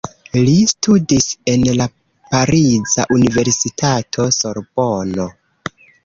[0.45, 1.85] Li studis en la
[2.31, 5.27] pariza universitato Sorbono.